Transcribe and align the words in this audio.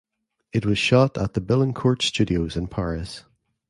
It 0.51 0.65
was 0.65 0.79
shot 0.79 1.15
at 1.19 1.35
the 1.35 1.39
Billancourt 1.41 2.01
Studios 2.01 2.57
in 2.57 2.65
Paris. 2.69 3.23